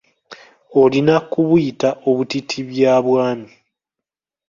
Olina 0.81 1.15
kubuyita 1.31 1.89
obutiitiibyamwami. 2.09 3.51